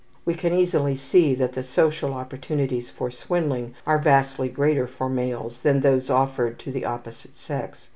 We 0.25 0.33
can 0.33 0.51
easily 0.51 0.95
see 0.95 1.35
that 1.35 1.53
the 1.53 1.61
social 1.61 2.15
opportunities 2.15 2.89
for 2.89 3.11
swindling 3.11 3.75
are 3.85 3.99
vastly 3.99 4.49
greater 4.49 4.87
for 4.87 5.07
males 5.09 5.59
than 5.59 5.81
those 5.81 6.09
offered 6.09 6.57
to 6.61 6.71
the 6.71 6.85
opposite 6.85 7.37
sex. 7.37 7.87